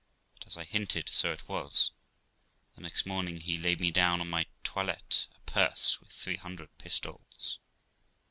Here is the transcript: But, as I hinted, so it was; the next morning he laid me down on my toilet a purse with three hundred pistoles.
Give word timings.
But, 0.33 0.47
as 0.47 0.57
I 0.57 0.63
hinted, 0.63 1.09
so 1.09 1.31
it 1.31 1.47
was; 1.47 1.91
the 2.73 2.81
next 2.81 3.05
morning 3.05 3.39
he 3.39 3.59
laid 3.59 3.79
me 3.79 3.91
down 3.91 4.19
on 4.19 4.31
my 4.31 4.47
toilet 4.63 5.27
a 5.35 5.39
purse 5.41 5.99
with 6.01 6.09
three 6.11 6.37
hundred 6.37 6.75
pistoles. 6.79 7.59